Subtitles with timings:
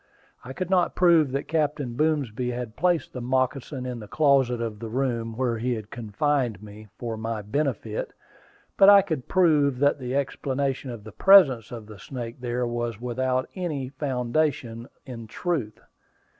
[0.43, 4.79] I could not prove that Captain Boomsby had placed the moccasin in the closet of
[4.79, 8.11] the room where he had confined me, for my benefit,
[8.77, 12.99] but I could prove that the explanation of the presence of the snake there was
[12.99, 15.79] without any foundation in truth.